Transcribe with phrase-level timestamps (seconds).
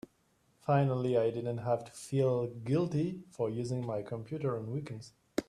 [0.61, 5.13] Finally I didn't have to feel guilty for using my computer on weekends.